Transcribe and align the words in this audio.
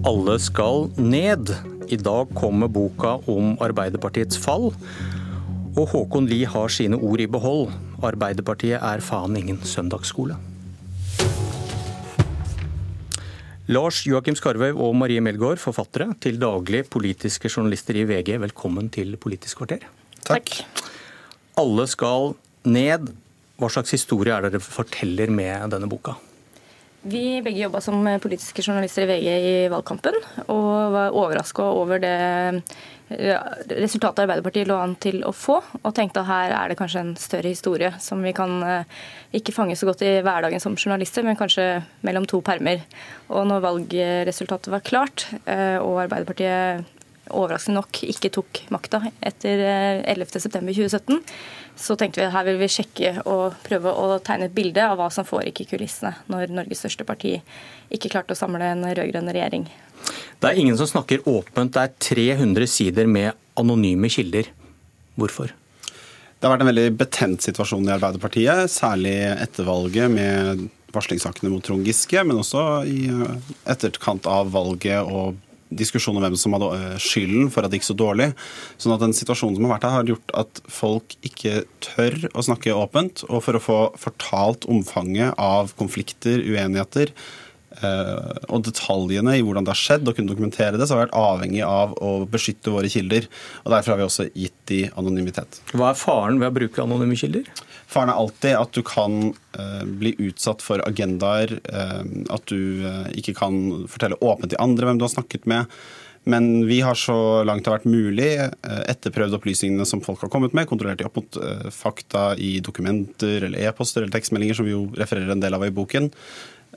Alle 0.00 0.38
skal 0.40 0.86
ned. 0.96 1.50
I 1.92 1.96
dag 2.00 2.30
kommer 2.32 2.70
boka 2.72 3.18
om 3.28 3.50
Arbeiderpartiets 3.60 4.38
fall. 4.40 4.70
Og 5.76 5.90
Håkon 5.92 6.24
Lie 6.30 6.48
har 6.48 6.72
sine 6.72 6.96
ord 6.96 7.20
i 7.20 7.26
behold. 7.28 7.68
Arbeiderpartiet 8.00 8.80
er 8.80 9.02
faen 9.04 9.36
ingen 9.36 9.58
søndagsskole. 9.60 10.38
Lars 13.68 14.00
Joakim 14.08 14.38
Skarvøy 14.40 14.72
og 14.72 14.96
Marie 14.96 15.20
Melgaard, 15.20 15.60
forfattere, 15.60 16.14
til 16.16 16.40
daglig 16.40 16.86
politiske 16.88 17.52
journalister 17.52 18.00
i 18.00 18.06
VG, 18.08 18.38
velkommen 18.40 18.88
til 18.88 19.18
Politisk 19.20 19.60
kvarter. 19.60 19.84
Takk. 20.24 20.62
Alle 21.60 21.86
skal 21.92 22.32
ned. 22.64 23.12
Hva 23.60 23.68
slags 23.68 23.92
historie 23.92 24.32
er 24.32 24.48
det 24.48 24.56
dere 24.56 24.64
forteller 24.64 25.28
med 25.28 25.76
denne 25.76 25.92
boka? 25.92 26.16
Vi 27.02 27.40
begge 27.40 27.62
jobba 27.62 27.80
som 27.80 28.04
politiske 28.20 28.62
journalister 28.62 29.06
i 29.06 29.08
VG 29.08 29.28
i 29.30 29.52
valgkampen, 29.72 30.18
og 30.52 30.92
var 30.92 31.14
overraska 31.16 31.64
over 31.64 32.02
det 32.02 32.16
resultatet 33.10 34.22
Arbeiderpartiet 34.22 34.68
lå 34.68 34.76
an 34.78 34.92
til 35.02 35.24
å 35.26 35.32
få, 35.34 35.56
og 35.80 35.94
tenkte 35.96 36.22
at 36.22 36.28
her 36.28 36.54
er 36.54 36.70
det 36.70 36.76
kanskje 36.78 37.02
en 37.02 37.14
større 37.18 37.50
historie 37.50 37.90
som 38.02 38.22
vi 38.22 38.34
kan 38.36 38.60
eh, 38.62 39.00
ikke 39.34 39.54
fange 39.56 39.74
så 39.78 39.88
godt 39.88 40.04
i 40.06 40.12
hverdagen 40.22 40.62
som 40.62 40.76
journalister, 40.78 41.26
men 41.26 41.38
kanskje 41.38 41.80
mellom 42.06 42.28
to 42.30 42.42
permer. 42.44 42.84
Og 43.32 43.48
når 43.50 43.64
valgresultatet 43.64 44.70
var 44.70 44.86
klart, 44.86 45.26
eh, 45.42 45.78
og 45.82 46.04
Arbeiderpartiet 46.04 46.86
overraskende 47.36 47.80
nok 47.80 48.00
ikke 48.06 48.30
tok 48.34 48.62
makta 48.74 49.02
etter 49.24 49.62
11.9.2017, 50.10 51.16
eh, 51.16 51.34
så 51.80 51.96
tenkte 51.96 52.20
vi 52.20 52.26
at 52.26 52.34
her 52.34 52.46
vil 52.48 52.58
vi 52.60 52.70
sjekke 52.70 53.12
og 53.24 53.60
prøve 53.64 53.92
å 53.92 54.18
tegne 54.24 54.50
et 54.50 54.56
bilde 54.56 54.84
av 54.84 54.98
hva 55.00 55.08
som 55.14 55.28
foregikk 55.28 55.64
i 55.64 55.68
kulissene 55.72 56.12
når 56.32 56.52
Norges 56.52 56.82
største 56.84 57.06
parti 57.08 57.38
ikke 57.90 58.12
klarte 58.12 58.36
å 58.36 58.40
samle 58.40 58.72
en 58.74 58.84
rød-grønn 58.84 59.32
regjering. 59.32 59.68
Det 60.40 60.50
er 60.50 60.60
ingen 60.60 60.76
som 60.80 60.88
snakker 60.88 61.24
åpent. 61.28 61.74
Det 61.74 61.82
er 61.82 61.96
300 62.36 62.68
sider 62.70 63.08
med 63.08 63.32
anonyme 63.60 64.08
kilder. 64.12 64.48
Hvorfor? 65.20 65.52
Det 66.40 66.48
har 66.48 66.54
vært 66.54 66.64
en 66.64 66.70
veldig 66.70 66.90
betent 66.96 67.44
situasjon 67.44 67.84
i 67.84 67.92
Arbeiderpartiet, 67.92 68.70
særlig 68.72 69.12
etter 69.34 69.66
valget 69.66 70.08
med 70.08 70.62
varslingssakene 70.94 71.50
mot 71.52 71.64
Trond 71.64 71.84
Giske, 71.84 72.22
men 72.24 72.40
også 72.40 72.62
i 72.88 73.10
etterkant 73.68 74.24
av 74.30 74.48
valget 74.54 75.04
og 75.04 75.36
diskusjon 75.70 76.18
om 76.18 76.24
hvem 76.24 76.36
som 76.38 76.54
hadde 76.56 76.70
eh, 76.76 76.96
skylden 77.02 77.50
for 77.52 77.64
at 77.64 77.72
det 77.72 77.80
gikk 77.80 77.88
så 77.90 77.98
dårlig. 77.98 78.30
Sånn 78.80 78.94
at 78.94 79.02
den 79.04 79.14
situasjonen 79.16 79.58
som 79.58 79.68
har 79.68 79.76
vært 79.76 79.86
her, 79.86 79.96
har 79.98 80.10
gjort 80.14 80.34
at 80.42 80.62
folk 80.70 81.16
ikke 81.26 81.62
tør 81.84 82.18
å 82.34 82.44
snakke 82.46 82.76
åpent. 82.76 83.24
Og 83.28 83.44
for 83.46 83.58
å 83.58 83.62
få 83.62 83.78
fortalt 84.00 84.66
omfanget 84.70 85.38
av 85.40 85.74
konflikter, 85.80 86.42
uenigheter, 86.42 87.14
og 87.70 88.64
detaljene 88.66 89.36
i 89.38 89.42
hvordan 89.46 89.64
det 89.64 89.72
har 89.72 89.78
skjedd, 89.78 90.08
og 90.08 90.16
kunne 90.16 90.32
dokumentere 90.32 90.76
det, 90.76 90.88
så 90.88 90.96
har 90.96 91.00
vi 91.00 91.06
vært 91.06 91.18
avhengig 91.20 91.62
av 91.64 91.94
å 92.02 92.10
beskytte 92.30 92.72
våre 92.74 92.90
kilder. 92.90 93.28
og 93.62 93.72
Derfor 93.72 93.94
har 93.94 94.00
vi 94.00 94.06
også 94.08 94.26
gitt 94.34 94.56
de 94.70 94.80
anonymitet. 94.98 95.60
Hva 95.72 95.92
er 95.92 96.00
faren 96.00 96.40
ved 96.42 96.50
å 96.50 96.56
bruke 96.58 96.82
anonyme 96.82 97.18
kilder? 97.18 97.46
Faren 97.90 98.12
er 98.12 98.20
alltid 98.20 98.58
at 98.58 98.76
du 98.76 98.84
kan 98.86 99.32
uh, 99.32 99.86
bli 100.02 100.14
utsatt 100.28 100.62
for 100.62 100.82
agendaer, 100.86 101.56
uh, 101.72 102.04
at 102.34 102.46
du 102.50 102.84
ikke 103.18 103.34
kan 103.38 103.88
fortelle 103.90 104.18
åpent 104.20 104.52
til 104.52 104.62
andre 104.62 104.90
hvem 104.90 105.00
du 105.00 105.06
har 105.08 105.16
snakket 105.16 105.48
med. 105.50 105.80
Men 106.28 106.66
vi 106.68 106.82
har 106.84 106.98
så 107.00 107.16
langt 107.48 107.64
det 107.64 107.70
har 107.72 107.78
vært 107.78 107.88
mulig 107.88 108.28
etterprøvd 108.92 109.38
opplysningene 109.38 109.86
som 109.88 110.02
folk 110.04 110.20
har 110.20 110.28
kommet 110.28 110.52
med, 110.52 110.68
kontrollert 110.68 111.00
de 111.00 111.06
opp 111.08 111.16
mot 111.16 111.38
fakta 111.72 112.34
i 112.36 112.58
dokumenter 112.60 113.46
eller 113.48 113.64
e-poster 113.64 114.04
eller 114.04 114.12
tekstmeldinger, 114.12 114.58
som 114.58 114.68
vi 114.68 114.74
jo 114.74 114.82
refererer 115.00 115.32
en 115.32 115.40
del 115.40 115.56
av 115.56 115.64
i 115.64 115.72
boken. 115.72 116.10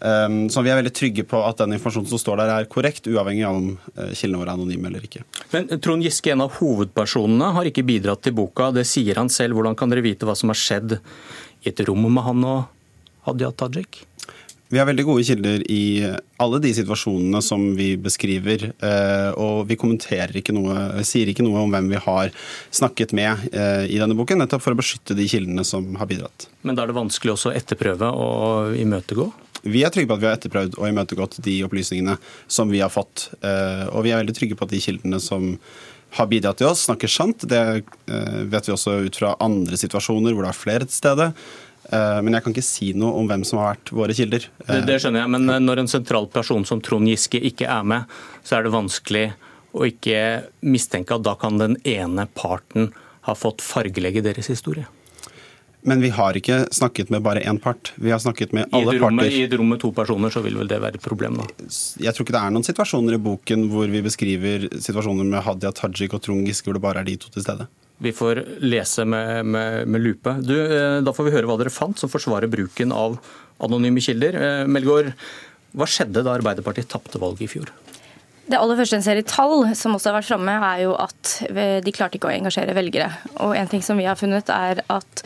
Ehm, 0.01 0.49
så 0.49 0.63
vi 0.65 0.71
er 0.73 0.79
veldig 0.79 0.93
trygge 0.95 1.25
på 1.27 1.41
at 1.45 1.61
den 1.61 1.75
informasjonen 1.77 2.09
som 2.09 2.21
står 2.21 2.41
der 2.41 2.53
er 2.55 2.69
korrekt, 2.71 3.07
uavhengig 3.07 3.45
av 3.47 3.59
om 3.59 3.67
eh, 3.95 4.13
kildene 4.17 4.41
våre 4.41 4.53
er 4.53 4.57
anonyme 4.57 4.89
eller 4.89 5.05
ikke. 5.05 5.25
Men 5.53 5.69
Trond 5.83 6.05
Giske, 6.05 6.33
en 6.33 6.45
av 6.45 6.55
hovedpersonene, 6.59 7.51
har 7.57 7.69
ikke 7.69 7.85
bidratt 7.87 8.23
til 8.25 8.35
boka. 8.37 8.71
Det 8.75 8.87
sier 8.89 9.21
han 9.21 9.31
selv. 9.33 9.57
Hvordan 9.57 9.77
kan 9.79 9.93
dere 9.93 10.05
vite 10.05 10.27
hva 10.27 10.37
som 10.37 10.51
har 10.53 10.59
skjedd 10.59 10.97
i 10.97 11.69
et 11.71 11.85
rom 11.87 12.07
med 12.09 12.25
han 12.25 12.49
og 12.49 12.65
Hadia 13.27 13.53
Tajik? 13.55 14.03
Vi 14.73 14.79
har 14.79 14.87
veldig 14.89 15.03
gode 15.05 15.21
kilder 15.27 15.61
i 15.69 16.01
alle 16.41 16.57
de 16.63 16.71
situasjonene 16.73 17.43
som 17.45 17.61
vi 17.77 17.91
beskriver. 18.01 18.71
Eh, 18.73 19.29
og 19.37 19.67
vi 19.69 19.77
kommenterer 19.77 20.33
ikke 20.39 20.55
noe, 20.55 21.03
sier 21.05 21.29
ikke 21.29 21.45
noe 21.45 21.61
om 21.61 21.75
hvem 21.75 21.91
vi 21.91 21.99
har 22.01 22.33
snakket 22.73 23.13
med 23.13 23.53
eh, 23.53 23.85
i 23.93 23.99
denne 24.01 24.17
boken, 24.17 24.41
nettopp 24.41 24.65
for 24.65 24.73
å 24.73 24.79
beskytte 24.81 25.13
de 25.19 25.27
kildene 25.29 25.61
som 25.67 25.93
har 26.01 26.09
bidratt. 26.09 26.47
Men 26.65 26.73
da 26.73 26.87
er 26.87 26.89
det 26.89 26.97
vanskelig 26.97 27.35
også 27.35 27.51
å 27.51 27.55
etterprøve 27.59 28.09
og 28.17 28.73
imøtegå? 28.81 29.29
Vi 29.63 29.83
er 29.85 29.91
trygge 29.93 30.09
på 30.09 30.17
at 30.17 30.21
vi 30.21 30.27
har 30.27 30.37
etterprøvd 30.37 30.77
og 30.77 30.87
imøtegått 30.89 31.39
de 31.45 31.57
opplysningene 31.65 32.17
som 32.51 32.71
vi 32.71 32.81
har 32.83 32.91
fått. 32.91 33.29
Eh, 33.39 33.85
og 33.89 34.03
vi 34.05 34.11
er 34.11 34.19
veldig 34.19 34.35
trygge 34.35 34.57
på 34.59 34.67
at 34.67 34.73
de 34.73 34.81
kildene 34.83 35.19
som 35.23 35.53
har 36.17 36.27
bidratt 36.29 36.59
til 36.61 36.69
oss, 36.69 36.85
snakker 36.89 37.09
sant. 37.09 37.45
Det 37.49 37.61
eh, 37.79 38.41
vet 38.51 38.67
vi 38.67 38.73
også 38.75 38.97
ut 39.07 39.19
fra 39.21 39.35
andre 39.43 39.79
situasjoner 39.79 40.35
hvor 40.35 40.45
det 40.45 40.51
er 40.51 40.59
flere 40.59 40.89
til 40.89 40.97
stede. 40.97 41.29
Eh, 41.89 42.19
men 42.25 42.35
jeg 42.35 42.45
kan 42.45 42.55
ikke 42.55 42.65
si 42.67 42.91
noe 42.97 43.15
om 43.21 43.29
hvem 43.31 43.45
som 43.47 43.61
har 43.61 43.73
vært 43.73 43.93
våre 43.95 44.17
kilder. 44.17 44.49
Det, 44.67 44.81
det 44.89 44.99
skjønner 45.01 45.23
jeg, 45.23 45.33
men 45.37 45.65
når 45.65 45.83
en 45.83 45.91
sentral 45.95 46.27
person 46.33 46.67
som 46.67 46.83
Trond 46.83 47.07
Giske 47.09 47.41
ikke 47.51 47.69
er 47.71 47.87
med, 47.87 48.11
så 48.43 48.59
er 48.59 48.67
det 48.67 48.75
vanskelig 48.75 49.25
å 49.73 49.87
ikke 49.89 50.19
mistenke 50.69 51.15
at 51.15 51.25
da 51.25 51.33
kan 51.39 51.57
den 51.57 51.79
ene 51.87 52.27
parten 52.37 52.91
ha 53.23 53.35
fått 53.37 53.63
fargelegge 53.63 54.21
deres 54.25 54.51
historie. 54.51 54.85
Men 55.83 55.99
vi 56.03 56.09
har 56.15 56.37
ikke 56.39 56.61
snakket 56.71 57.09
med 57.11 57.23
bare 57.25 57.43
én 57.43 57.59
part. 57.59 57.91
Vi 57.99 58.11
har 58.13 58.19
snakket 58.23 58.53
med 58.55 58.69
alle 58.71 58.95
I 58.95 58.99
rommet, 59.01 59.25
parter. 59.25 59.35
I 59.35 59.43
et 59.47 59.55
rom 59.59 59.67
med 59.73 59.81
to 59.83 59.91
personer 59.95 60.31
så 60.31 60.43
vil 60.45 60.55
vel 60.61 60.69
det 60.71 60.79
være 60.79 60.99
et 60.99 61.03
problem, 61.03 61.41
da? 61.41 61.47
Jeg 61.99 62.15
tror 62.15 62.23
ikke 62.23 62.35
det 62.37 62.43
er 62.43 62.53
noen 62.55 62.67
situasjoner 62.67 63.17
i 63.17 63.21
boken 63.23 63.67
hvor 63.71 63.91
vi 63.91 64.03
beskriver 64.05 64.69
situasjoner 64.71 65.27
med 65.27 65.43
Hadia 65.43 65.73
Tajik 65.75 66.15
og 66.15 66.23
Trond 66.23 66.47
Giske 66.47 66.69
hvor 66.69 66.79
det 66.79 66.83
bare 66.85 67.03
er 67.03 67.09
de 67.09 67.17
to 67.19 67.33
til 67.33 67.43
stede. 67.43 67.67
Vi 68.03 68.11
får 68.15 68.41
lese 68.63 69.05
med, 69.05 69.45
med, 69.45 69.87
med 69.87 70.03
lupe. 70.03 70.37
Du, 70.43 70.55
eh, 70.55 70.99
da 71.03 71.13
får 71.15 71.27
vi 71.27 71.35
høre 71.35 71.49
hva 71.51 71.59
dere 71.59 71.71
fant 71.73 71.99
som 71.99 72.11
forsvarer 72.11 72.51
bruken 72.51 72.95
av 72.95 73.19
anonyme 73.63 74.01
kilder. 74.03 74.39
Eh, 74.39 74.63
Melgaard, 74.71 75.13
hva 75.75 75.87
skjedde 75.89 76.23
da 76.25 76.37
Arbeiderpartiet 76.37 76.89
tapte 76.91 77.21
valget 77.21 77.45
i 77.47 77.51
fjor? 77.57 77.71
Det 78.43 78.59
aller 78.59 78.75
første 78.75 78.97
en 78.99 79.05
ser 79.05 79.21
tall, 79.23 79.69
som 79.79 79.95
også 79.95 80.11
har 80.11 80.17
vært 80.17 80.27
framme, 80.27 80.53
er 80.67 80.83
jo 80.83 80.95
at 80.99 81.35
de 81.85 81.93
klarte 81.95 82.19
ikke 82.19 82.27
å 82.27 82.33
engasjere 82.33 82.75
velgere. 82.75 83.07
Og 83.45 83.55
en 83.55 83.69
ting 83.71 83.83
som 83.85 83.99
vi 83.99 84.07
har 84.09 84.19
funnet, 84.19 84.51
er 84.51 84.81
at 84.91 85.23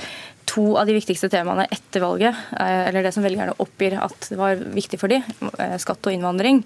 to 0.48 0.68
av 0.80 0.88
de 0.88 0.96
viktigste 0.96 1.30
temaene 1.32 1.68
etter 1.74 2.04
valget, 2.04 2.36
eh, 2.58 2.88
eller 2.88 3.06
det 3.06 3.14
som 3.16 3.26
velgerne 3.26 3.56
oppgir 3.64 3.98
at 4.00 4.30
det 4.32 4.40
var 4.40 4.56
viktig 4.58 5.00
for 5.02 5.12
dem, 5.12 5.26
eh, 5.60 5.76
skatt 5.82 6.08
og 6.08 6.14
innvandring, 6.14 6.64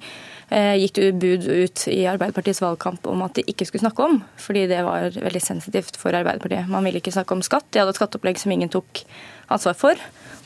eh, 0.52 0.76
gikk 0.78 0.94
det 0.94 1.20
bud 1.20 1.48
ut 1.48 1.88
i 1.88 2.06
Arbeiderpartiets 2.06 2.62
valgkamp 2.62 3.08
om 3.08 3.24
at 3.24 3.34
de 3.34 3.44
ikke 3.44 3.66
skulle 3.66 3.84
snakke 3.84 4.06
om, 4.06 4.24
fordi 4.38 4.68
det 4.68 4.84
var 4.86 5.10
veldig 5.10 5.42
sensitivt 5.42 5.98
for 5.98 6.12
Arbeiderpartiet. 6.12 6.68
Man 6.68 6.84
ville 6.84 7.02
ikke 7.02 7.14
snakke 7.14 7.32
om 7.32 7.42
skatt. 7.42 7.66
De 7.72 7.80
hadde 7.80 7.90
et 7.90 8.00
skatteopplegg 8.00 8.38
som 8.38 8.52
ingen 8.52 8.70
tok 8.70 9.04
ansvar 9.50 9.76
for. 9.76 9.96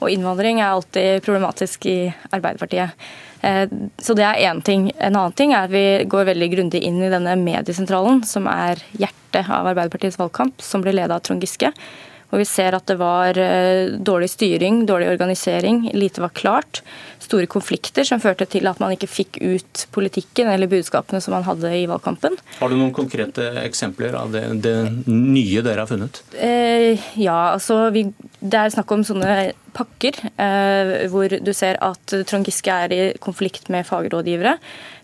Og 0.01 0.11
innvandring 0.11 0.59
er 0.59 0.73
alltid 0.73 1.23
problematisk 1.25 1.87
i 1.91 1.99
Arbeiderpartiet. 2.35 2.95
Så 4.01 4.15
det 4.17 4.25
er 4.25 4.41
én 4.49 4.61
ting. 4.65 4.87
En 4.97 5.15
annen 5.15 5.35
ting 5.37 5.53
er 5.53 5.67
at 5.67 5.73
vi 5.73 6.07
går 6.09 6.31
veldig 6.31 6.47
grundig 6.55 6.81
inn 6.87 6.97
i 7.05 7.11
denne 7.13 7.35
mediesentralen, 7.37 8.23
som 8.25 8.49
er 8.49 8.81
hjertet 8.97 9.45
av 9.45 9.69
Arbeiderpartiets 9.69 10.17
valgkamp, 10.17 10.63
som 10.65 10.81
ble 10.81 10.95
ledet 10.97 11.13
av 11.13 11.21
Trond 11.23 11.45
Giske. 11.45 11.69
Og 12.33 12.41
vi 12.41 12.45
ser 12.49 12.75
at 12.75 12.87
det 12.89 12.97
var 12.99 13.37
eh, 13.39 13.93
dårlig 13.95 14.27
styring, 14.33 14.81
dårlig 14.89 15.07
organisering, 15.13 15.85
lite 15.95 16.23
var 16.23 16.33
klart. 16.35 16.81
Store 17.23 17.47
konflikter 17.49 18.07
som 18.07 18.19
førte 18.19 18.47
til 18.49 18.67
at 18.67 18.81
man 18.81 18.91
ikke 18.95 19.09
fikk 19.09 19.39
ut 19.39 19.85
politikken 19.95 20.49
eller 20.51 20.69
budskapene 20.71 21.21
som 21.23 21.35
man 21.37 21.45
hadde 21.47 21.71
i 21.77 21.85
valgkampen. 21.89 22.35
Har 22.59 22.71
du 22.71 22.75
noen 22.75 22.93
konkrete 22.95 23.47
eksempler 23.63 24.17
av 24.19 24.33
det, 24.35 24.43
det 24.65 24.75
nye 25.07 25.63
dere 25.65 25.85
har 25.85 25.91
funnet? 25.91 26.23
Eh, 26.35 27.05
ja, 27.21 27.53
altså 27.53 27.85
vi, 27.95 28.07
det 28.41 28.59
er 28.59 28.75
snakk 28.75 28.91
om 28.91 29.05
sånne 29.07 29.53
pakker 29.75 30.17
eh, 30.41 31.05
hvor 31.11 31.31
du 31.31 31.51
ser 31.55 31.79
at 31.83 32.15
Trond 32.29 32.47
Giske 32.47 32.71
er 32.71 32.93
i 32.95 33.01
konflikt 33.21 33.69
med 33.73 33.87
fagrådgivere. 33.87 34.57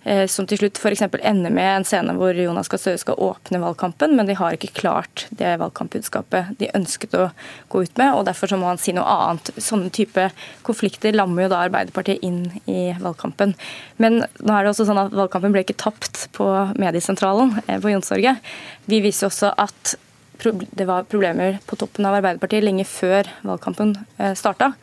Eh, 0.03 0.23
som 0.25 0.47
til 0.49 0.57
slutt 0.57 0.79
f.eks. 0.81 1.03
ender 1.19 1.53
med 1.53 1.67
en 1.75 1.85
scene 1.85 2.15
hvor 2.17 2.33
Jonas 2.33 2.71
Gahr 2.71 2.81
Støre 2.81 3.01
skal 3.01 3.19
åpne 3.21 3.59
valgkampen, 3.61 4.15
men 4.17 4.25
de 4.25 4.37
har 4.39 4.55
ikke 4.55 4.71
klart 4.79 5.27
det 5.37 5.53
valgkampbudskapet 5.61 6.55
de 6.57 6.71
ønsket 6.77 7.13
å 7.19 7.27
gå 7.69 7.83
ut 7.85 8.01
med, 8.01 8.15
og 8.15 8.25
derfor 8.25 8.49
så 8.49 8.57
må 8.57 8.71
han 8.71 8.81
si 8.81 8.95
noe 8.97 9.05
annet. 9.05 9.53
Sånne 9.61 9.93
type 9.93 10.31
konflikter 10.65 11.13
lammer 11.13 11.45
jo 11.45 11.51
da 11.53 11.61
Arbeiderpartiet 11.67 12.25
inn 12.25 12.47
i 12.65 12.89
valgkampen. 12.97 13.53
Men 14.01 14.23
nå 14.23 14.55
er 14.55 14.63
det 14.63 14.73
også 14.73 14.87
sånn 14.89 15.03
at 15.03 15.13
valgkampen 15.13 15.53
ble 15.53 15.67
ikke 15.67 15.77
tapt 15.83 16.25
på 16.37 16.47
mediesentralen 16.81 17.59
eh, 17.67 17.77
på 17.77 17.93
Youngstorget. 17.93 18.41
Vi 18.89 19.03
viser 19.05 19.29
også 19.29 19.53
at 19.53 19.99
det 20.49 20.87
var 20.89 21.07
problemer 21.09 21.59
på 21.65 21.77
toppen 21.79 22.07
av 22.09 22.17
Arbeiderpartiet 22.17 22.65
lenge 22.65 22.87
før 22.89 23.29
valgkampen 23.45 23.95
eh, 24.17 24.33
starta. 24.37 24.73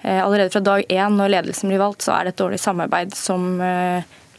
Allerede 0.00 0.48
fra 0.48 0.62
dag 0.64 0.86
én 0.88 1.12
når 1.12 1.28
ledelsen 1.28 1.68
blir 1.68 1.82
valgt, 1.82 2.06
så 2.06 2.14
er 2.14 2.24
det 2.24 2.30
et 2.32 2.38
dårlig 2.40 2.56
samarbeid 2.62 3.12
som 3.12 3.58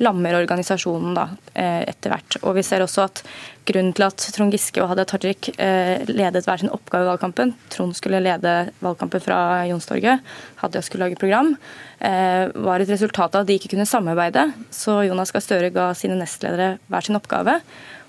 lammer 0.02 0.36
organisasjonen 0.36 1.14
da, 1.16 1.28
eh, 1.54 1.84
etter 1.90 2.14
hvert. 2.14 2.38
Og 2.42 2.56
vi 2.58 2.64
ser 2.66 2.84
også 2.84 3.06
at 3.06 3.22
grunnen 3.70 3.94
til 3.94 4.08
at 4.08 4.26
Trond 4.34 4.54
Giske 4.54 4.82
og 4.82 4.90
Hadia 4.92 5.06
Tajik 5.06 5.52
eh, 5.62 6.02
ledet 6.10 6.48
hver 6.48 6.64
sin 6.64 6.74
oppgave 6.74 7.06
i 7.06 7.12
valgkampen, 7.12 7.54
Trond 7.74 7.96
skulle 7.98 8.24
lede 8.24 8.56
valgkampen 8.82 9.22
fra 9.24 9.38
Jonstorget, 9.70 10.26
Hadia 10.64 10.82
skulle 10.86 11.08
lage 11.08 11.22
program, 11.22 11.56
var 12.02 12.82
et 12.82 12.90
resultat 12.90 13.36
av 13.36 13.44
at 13.44 13.48
de 13.52 13.60
ikke 13.60 13.76
kunne 13.76 13.86
samarbeide. 13.86 14.48
Så 14.74 15.04
Jonas 15.06 15.30
Gahr 15.30 15.44
Støre 15.46 15.70
ga 15.70 15.92
sine 15.94 16.16
nestledere 16.18 16.80
hver 16.90 17.06
sin 17.06 17.20
oppgave. 17.20 17.60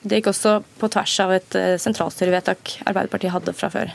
Det 0.02 0.18
gikk 0.18 0.32
også 0.32 0.56
på 0.80 0.88
tvers 0.90 1.14
av 1.22 1.32
et 1.36 1.56
eh, 1.58 1.76
sentralstyrevedtak 1.78 2.72
Arbeiderpartiet 2.90 3.34
hadde 3.34 3.54
fra 3.54 3.70
før. 3.70 3.92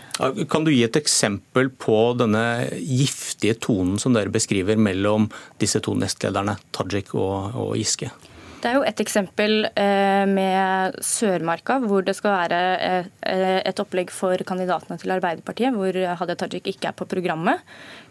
Kan 0.51 0.63
du 0.63 0.71
gi 0.71 0.85
et 0.85 0.99
eksempel 0.99 1.69
på 1.83 1.97
denne 2.19 2.43
giftige 2.79 3.57
tonen 3.67 3.99
som 3.99 4.15
dere 4.15 4.31
beskriver 4.31 4.79
mellom 4.79 5.27
disse 5.59 5.81
to 5.83 5.97
nestlederne, 5.99 6.55
Tajik 6.75 7.11
og, 7.17 7.57
og 7.59 7.75
Giske? 7.79 8.11
Det 8.57 8.69
er 8.71 8.77
jo 8.79 8.85
et 8.87 9.01
eksempel 9.03 9.67
eh, 9.69 10.23
med 10.29 10.95
Sørmarka, 11.05 11.77
hvor 11.85 12.01
det 12.05 12.15
skal 12.17 12.33
være 12.33 12.61
eh, 12.81 13.59
et 13.69 13.81
opplegg 13.81 14.09
for 14.13 14.41
kandidatene 14.49 14.97
til 14.97 15.13
Arbeiderpartiet, 15.13 15.75
hvor 15.75 15.93
Hadia 16.21 16.37
Tajik 16.39 16.71
ikke 16.71 16.89
er 16.89 16.95
på 16.97 17.05
programmet. 17.09 17.61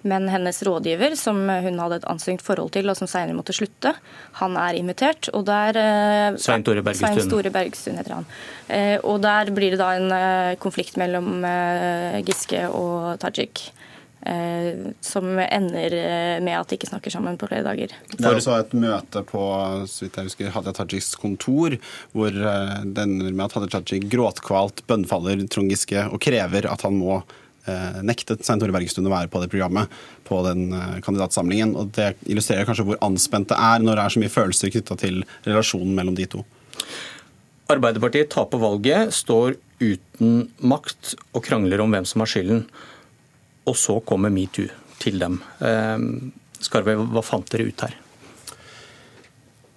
Men 0.07 0.29
hennes 0.31 0.63
rådgiver, 0.63 1.17
som 1.19 1.41
hun 1.51 1.81
hadde 1.83 1.99
et 1.99 2.07
anstrengt 2.13 2.45
forhold 2.47 2.71
til, 2.77 2.87
og 2.93 2.99
som 2.99 3.11
senere 3.11 3.35
måtte 3.35 3.57
slutte, 3.57 3.97
han 4.39 4.59
er 4.63 4.79
invitert. 4.79 5.31
og 5.35 5.47
der, 5.51 5.81
eh, 5.83 6.39
Svein 6.39 6.63
Tore 6.63 6.83
Bergestuen. 6.83 7.19
Svein 7.19 7.31
Store 7.31 7.51
Bergestuen 7.51 7.99
heter 7.99 8.21
han. 8.21 8.31
Og 9.03 9.21
der 9.23 9.51
blir 9.51 9.75
det 9.75 9.79
da 9.83 9.91
en 9.95 10.57
konflikt 10.59 10.97
mellom 10.97 11.43
Giske 12.27 12.69
og 12.71 13.19
Tajik. 13.19 13.71
Eh, 14.27 14.91
som 15.01 15.39
ender 15.39 15.93
eh, 15.95 16.41
med 16.43 16.57
at 16.59 16.71
de 16.71 16.75
ikke 16.75 16.89
snakker 16.89 17.13
sammen 17.15 17.37
på 17.39 17.47
flere 17.47 17.63
dager. 17.63 17.93
Det 18.11 18.25
er 18.27 18.39
også 18.41 18.57
et 18.59 18.73
møte 18.75 19.21
på 19.29 19.43
så 19.87 20.03
vidt 20.03 20.17
jeg 20.19 20.31
husker, 20.31 20.49
Hadia 20.51 20.73
Tajiks 20.75 21.13
kontor, 21.21 21.77
hvor 22.17 22.35
eh, 22.35 22.73
det 22.83 23.05
ender 23.05 23.31
med 23.31 23.45
at 23.45 23.55
Hadia 23.55 23.71
Tajik 23.77 24.09
gråtkvalt 24.11 24.83
bønnfaller 24.91 25.45
Trond 25.53 25.71
Giske 25.71 26.09
og 26.09 26.19
krever 26.25 26.67
at 26.73 26.87
han 26.87 26.99
må 26.99 27.21
nektet 28.07 28.45
Svein 28.47 28.61
Tore 28.63 28.71
Bergestuen 28.71 29.09
å 29.09 29.11
være 29.11 29.27
på 29.27 29.41
det 29.43 29.49
programmet 29.51 29.91
på 30.23 30.37
den 30.47 30.69
kandidatsamlingen. 31.03 31.73
og 31.75 31.89
Det 31.97 32.13
illustrerer 32.31 32.63
kanskje 32.63 32.85
hvor 32.87 33.01
anspent 33.03 33.49
det 33.51 33.59
er 33.59 33.83
når 33.83 33.99
det 33.99 34.05
er 34.05 34.15
så 34.15 34.23
mye 34.23 34.31
følelser 34.31 34.71
knytta 34.71 34.97
til 35.01 35.19
relasjonen 35.49 35.91
mellom 35.99 36.15
de 36.15 36.29
to. 36.31 36.45
Arbeiderpartiet 37.75 38.31
taper 38.31 38.63
valget, 38.63 39.11
står 39.19 39.57
uten 39.83 40.47
makt 40.63 41.17
og 41.33 41.43
krangler 41.49 41.83
om 41.83 41.91
hvem 41.91 42.07
som 42.07 42.23
har 42.23 42.31
skylden. 42.31 42.63
Og 43.67 43.77
så 43.77 43.99
kommer 44.07 44.31
metoo 44.31 44.69
til 45.03 45.19
dem. 45.21 45.41
Eh, 45.61 45.99
Skarve, 46.67 46.97
hva 46.97 47.23
fant 47.25 47.49
dere 47.53 47.69
ut 47.69 47.87
her? 47.87 47.97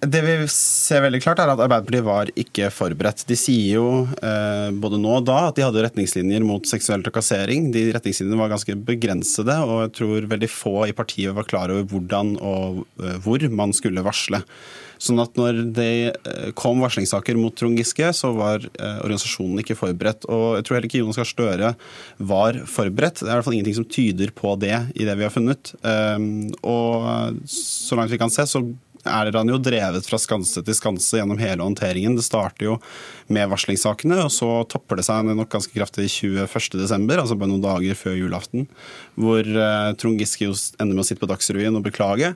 Det 0.00 0.20
vi 0.24 0.34
ser 0.48 1.02
veldig 1.04 1.18
klart 1.20 1.42
er 1.42 1.50
at 1.52 1.60
Arbeiderpartiet 1.60 2.04
var 2.06 2.30
ikke 2.40 2.70
forberedt. 2.72 3.26
De 3.28 3.36
sier 3.36 3.76
jo 3.76 3.88
eh, 4.24 4.70
både 4.72 4.96
nå 4.96 5.18
og 5.18 5.26
da 5.28 5.50
at 5.50 5.58
de 5.58 5.66
hadde 5.66 5.82
retningslinjer 5.84 6.46
mot 6.46 6.64
seksuell 6.64 7.04
trakassering. 7.04 7.68
De 7.74 7.82
retningslinjene 7.92 8.40
var 8.40 8.48
ganske 8.54 8.78
begrensede, 8.88 9.58
og 9.60 9.82
jeg 9.84 9.92
tror 10.00 10.30
veldig 10.32 10.50
få 10.52 10.74
i 10.88 10.96
partiet 10.96 11.36
var 11.36 11.48
klar 11.50 11.74
over 11.74 11.84
hvordan 11.92 12.32
og 12.40 12.80
eh, 13.02 13.20
hvor 13.20 13.44
man 13.52 13.76
skulle 13.76 14.06
varsle. 14.06 14.40
Sånn 15.00 15.20
at 15.20 15.36
når 15.36 15.62
det 15.76 15.92
eh, 16.16 16.50
kom 16.56 16.80
varslingssaker 16.80 17.36
mot 17.36 17.52
Trond 17.60 17.76
Giske, 17.76 18.08
så 18.16 18.32
var 18.40 18.64
organisasjonen 18.80 19.60
ikke 19.60 19.76
forberedt. 19.84 20.24
Og 20.32 20.62
jeg 20.62 20.64
tror 20.64 20.80
heller 20.80 20.88
ikke 20.94 21.04
Jonas 21.04 21.20
Gahr 21.20 21.34
Støre 21.36 21.76
var 22.16 22.64
forberedt. 22.64 23.20
Det 23.20 23.28
er 23.28 23.34
i 23.34 23.36
hvert 23.36 23.52
fall 23.52 23.60
ingenting 23.60 23.82
som 23.82 23.92
tyder 24.00 24.32
på 24.32 24.56
det 24.64 24.78
i 24.96 25.04
det 25.04 25.20
vi 25.20 25.28
har 25.28 25.36
funnet. 25.36 25.74
Og 26.64 27.42
så 27.52 28.00
langt 28.00 28.12
vi 28.12 28.20
kan 28.20 28.32
se, 28.32 28.48
så 28.48 28.64
er 29.08 29.30
han 29.34 29.50
jo 29.52 29.58
drevet 29.62 30.06
fra 30.06 30.18
skanse 30.20 30.62
til 30.66 30.76
skanse 30.76 31.20
gjennom 31.20 31.40
hele 31.40 31.64
håndteringen. 31.64 32.16
Det 32.18 32.26
starter 32.26 32.66
jo 32.66 32.78
med 33.32 33.50
varslingssakene, 33.52 34.18
og 34.26 34.32
så 34.34 34.48
topper 34.70 35.00
det 35.00 35.06
seg 35.08 35.30
nok 35.30 35.52
ganske 35.52 35.74
kraftig 35.74 36.08
21.12., 36.10 37.06
altså 37.16 37.38
bare 37.38 37.52
noen 37.52 37.64
dager 37.64 37.98
før 37.98 38.18
julaften, 38.18 38.66
hvor 39.20 39.46
uh, 39.46 39.92
Trond 40.00 40.20
Giske 40.20 40.50
ender 40.50 40.94
med 40.94 41.04
å 41.04 41.08
sitte 41.08 41.22
på 41.22 41.30
Dagsrevyen 41.30 41.78
og 41.78 41.86
beklage. 41.86 42.34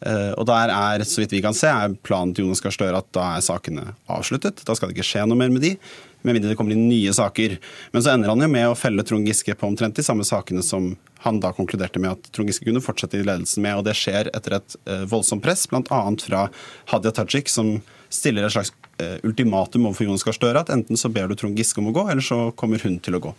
Uh, 0.00 0.32
og 0.40 0.46
der 0.48 0.72
er, 0.72 1.04
så 1.04 1.20
vidt 1.20 1.34
vi 1.36 1.42
kan 1.44 1.56
se, 1.56 1.68
er 1.68 1.96
planen 2.06 2.32
til 2.34 2.46
Jonas 2.46 2.62
Gahr 2.64 2.72
Støre 2.72 3.02
at 3.02 3.10
da 3.14 3.34
er 3.36 3.44
sakene 3.44 3.90
avsluttet. 4.10 4.64
Da 4.64 4.76
skal 4.76 4.90
det 4.90 4.96
ikke 4.96 5.10
skje 5.10 5.26
noe 5.28 5.38
mer 5.38 5.52
med 5.52 5.66
de 5.66 5.74
med 6.22 6.36
mindre 6.36 6.52
det 6.52 6.58
kommer 6.58 6.74
inn 6.74 6.88
nye 6.88 7.12
saker. 7.16 7.56
Men 7.94 8.04
så 8.04 8.12
ender 8.12 8.32
han 8.32 8.44
jo 8.44 8.48
med 8.52 8.68
å 8.68 8.76
felle 8.78 9.04
Trond 9.06 9.28
Giske 9.28 9.54
på 9.56 9.68
omtrent 9.68 9.96
de 9.96 10.04
samme 10.04 10.26
sakene 10.26 10.64
som 10.64 10.92
han 11.24 11.40
da 11.42 11.52
konkluderte 11.56 12.00
med 12.02 12.16
at 12.16 12.30
Trond 12.34 12.50
Giske 12.50 12.66
kunne 12.68 12.82
fortsette 12.84 13.18
i 13.18 13.24
ledelsen 13.24 13.64
med. 13.64 13.80
Og 13.80 13.86
det 13.88 13.96
skjer 13.98 14.30
etter 14.36 14.58
et 14.58 14.76
uh, 14.88 15.04
voldsomt 15.10 15.44
press, 15.44 15.66
bl.a. 15.70 16.02
fra 16.24 16.46
Hadia 16.92 17.14
Tajik, 17.16 17.52
som 17.52 17.78
stiller 18.12 18.46
et 18.46 18.54
slags 18.54 18.72
uh, 19.02 19.18
ultimatum 19.26 19.88
overfor 19.88 20.08
Jonas 20.08 20.26
Gahr 20.26 20.36
Støre 20.36 20.64
at 20.64 20.72
enten 20.74 21.00
så 21.00 21.12
ber 21.12 21.30
du 21.30 21.36
Trond 21.38 21.58
Giske 21.58 21.82
om 21.82 21.90
å 21.92 21.96
gå, 21.96 22.06
eller 22.12 22.24
så 22.24 22.48
kommer 22.58 22.82
hun 22.84 22.98
til 23.04 23.18
å 23.18 23.24
gå. 23.28 23.34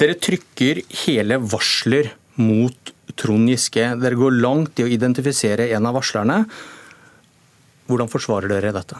Dere 0.00 0.18
trykker 0.18 0.82
hele 1.04 1.38
varsler 1.38 2.12
mot 2.40 2.94
Trond 3.20 3.50
Giske. 3.50 3.92
Dere 4.00 4.18
går 4.18 4.40
langt 4.40 4.80
i 4.80 4.86
å 4.86 4.90
identifisere 4.90 5.68
en 5.76 5.86
av 5.86 5.96
varslerne. 6.00 6.42
Hvordan 7.86 8.10
forsvarer 8.10 8.50
dere 8.50 8.72
dette? 8.74 8.98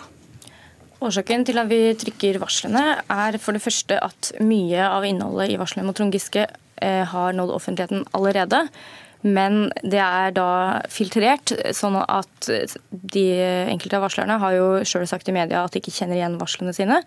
Årsaken 1.05 1.45
til 1.45 1.61
at 1.61 1.69
vi 1.69 1.81
trykker 2.01 2.41
varslene, 2.41 2.85
er 3.13 3.37
for 3.43 3.57
det 3.57 3.63
første 3.65 3.99
at 4.01 4.33
mye 4.41 4.87
av 4.89 5.05
innholdet 5.05 5.53
i 5.53 5.59
varslene 5.61 5.85
mot 5.87 5.97
Trond 5.99 6.15
Giske 6.15 6.47
Eh, 6.85 7.05
har 7.07 7.33
nådd 7.33 7.51
offentligheten 7.51 8.05
allerede. 8.11 8.69
Men 9.25 9.71
det 9.81 10.03
er 10.05 10.35
da 10.37 10.83
filtrert, 10.93 11.55
sånn 11.73 11.97
at 12.03 12.49
de 12.91 13.25
enkelte 13.73 13.97
av 13.97 14.05
varslerne 14.05 14.37
har 14.43 14.53
jo 14.53 14.67
sjøl 14.85 15.07
sagt 15.09 15.31
i 15.31 15.35
media 15.37 15.63
at 15.65 15.73
de 15.73 15.81
ikke 15.81 15.95
kjenner 15.97 16.19
igjen 16.19 16.37
varslene 16.37 16.75
sine. 16.77 16.99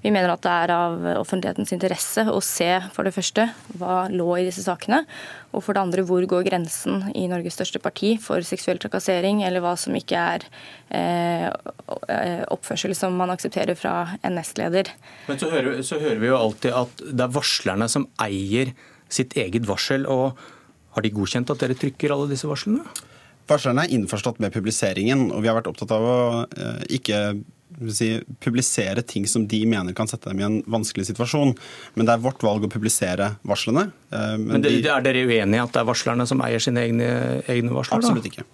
Vi 0.00 0.12
mener 0.14 0.32
at 0.32 0.46
det 0.46 0.54
er 0.64 0.72
av 0.72 1.04
offentlighetens 1.18 1.74
interesse 1.76 2.24
å 2.32 2.40
se 2.44 2.70
for 2.94 3.04
det 3.04 3.12
første 3.12 3.50
hva 3.76 4.06
lå 4.08 4.30
i 4.38 4.46
disse 4.48 4.64
sakene, 4.64 5.02
og 5.52 5.66
for 5.66 5.76
det 5.76 5.84
andre 5.84 6.08
hvor 6.08 6.24
går 6.30 6.48
grensen 6.48 7.10
i 7.12 7.28
Norges 7.28 7.58
største 7.60 7.84
parti 7.84 8.14
for 8.22 8.40
seksuell 8.46 8.80
trakassering, 8.80 9.44
eller 9.44 9.60
hva 9.64 9.76
som 9.76 9.96
ikke 9.98 10.26
er 10.38 10.48
eh, 10.88 11.48
oppførsel 12.48 12.96
som 12.96 13.16
man 13.18 13.34
aksepterer 13.34 13.76
fra 13.76 14.14
en 14.22 14.38
nestleder. 14.40 14.94
Men 15.28 15.40
så 15.42 15.52
hører, 15.52 15.82
så 15.84 16.00
hører 16.00 16.22
vi 16.22 16.32
jo 16.32 16.40
alltid 16.40 16.84
at 16.86 17.08
det 17.10 17.26
er 17.28 17.40
varslerne 17.42 17.92
som 17.92 18.08
eier 18.24 18.72
sitt 19.12 19.36
eget 19.36 19.68
varsel. 19.68 20.08
og 20.08 20.38
Har 20.98 21.06
de 21.06 21.14
godkjent 21.14 21.52
at 21.54 21.60
dere 21.62 21.76
trykker 21.78 22.10
alle 22.10 22.26
disse 22.26 22.48
varslene? 22.50 22.82
Varslerne 23.48 23.84
er 23.86 23.94
innforstått 23.94 24.40
med 24.42 24.50
publiseringen, 24.52 25.28
og 25.30 25.44
vi 25.44 25.48
har 25.48 25.54
vært 25.56 25.70
opptatt 25.70 25.94
av 25.94 26.02
å 26.04 26.16
eh, 26.58 26.80
ikke 26.98 27.20
si, 27.94 28.10
publisere 28.42 29.04
ting 29.06 29.28
som 29.30 29.46
de 29.48 29.60
mener 29.70 29.94
kan 29.94 30.10
sette 30.10 30.32
dem 30.32 30.42
i 30.42 30.46
en 30.48 30.58
vanskelig 30.66 31.06
situasjon. 31.12 31.54
Men 31.94 32.08
det 32.08 32.16
er 32.16 32.24
vårt 32.26 32.42
valg 32.42 32.66
å 32.66 32.72
publisere 32.72 33.30
varslene. 33.46 33.86
Eh, 34.10 34.34
men, 34.34 34.56
men 34.56 34.66
det, 34.66 34.74
de, 34.82 34.90
Er 34.90 35.06
dere 35.06 35.22
uenig 35.22 35.60
i 35.60 35.62
at 35.62 35.76
det 35.76 35.84
er 35.84 35.88
varslerne 35.88 36.26
som 36.28 36.42
eier 36.44 36.66
sine 36.66 36.82
egne, 36.88 37.08
egne 37.46 37.72
varsler? 37.78 38.02
Absolutt 38.02 38.26
ikke. 38.32 38.44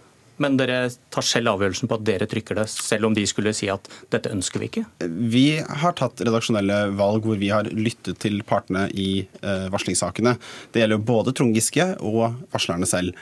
Men 0.42 0.56
dere 0.58 0.88
tar 1.14 1.26
selv 1.26 1.52
avgjørelsen 1.52 1.90
på 1.90 1.98
at 1.98 2.06
dere 2.06 2.26
trykker 2.30 2.58
det, 2.58 2.66
selv 2.72 3.08
om 3.08 3.14
de 3.14 3.22
skulle 3.30 3.54
si 3.54 3.68
at 3.70 3.86
dette 4.12 4.32
ønsker 4.34 4.62
vi 4.62 4.70
ikke? 4.70 4.84
Vi 5.30 5.46
har 5.62 5.94
tatt 5.98 6.24
redaksjonelle 6.24 6.80
valg 6.98 7.28
hvor 7.28 7.38
vi 7.38 7.52
har 7.54 7.70
lyttet 7.70 8.18
til 8.24 8.40
partene 8.46 8.88
i 8.90 9.24
eh, 9.24 9.68
varslingssakene. 9.74 10.34
Det 10.74 10.82
gjelder 10.82 10.98
jo 10.98 11.08
både 11.12 11.34
Trond 11.36 11.54
Giske 11.56 11.92
og 12.02 12.40
varslerne 12.54 12.88
selv. 12.90 13.14